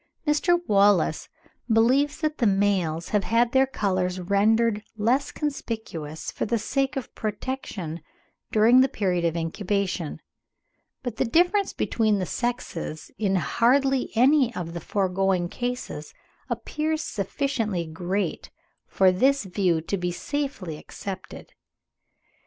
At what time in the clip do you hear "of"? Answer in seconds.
6.97-7.13, 9.23-9.37, 14.55-14.73